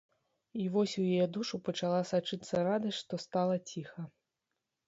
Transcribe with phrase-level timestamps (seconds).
[0.63, 4.01] І вось у яе душу пачала сачыцца радасць, што стала ціха.